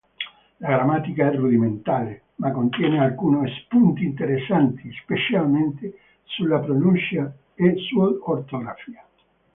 La 0.57 0.69
grammatica 0.69 1.27
è 1.31 1.35
rudimentale, 1.35 2.21
ma 2.37 2.49
contiene 2.51 2.97
alcuni 2.99 3.47
spunti 3.53 4.03
interessanti, 4.03 4.91
specialmente 4.93 5.99
sulla 6.23 6.57
pronuncia 6.57 7.31
e 7.53 7.75
sull'ortografia. 7.75 9.05